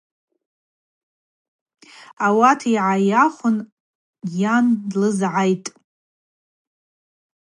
Ауат 2.25 2.61
гӏайахвын 2.73 3.57
йан 4.39 4.65
длызгӏайхтӏ. 4.89 5.71